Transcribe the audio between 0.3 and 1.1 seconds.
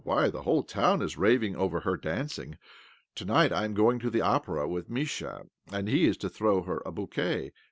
the whole town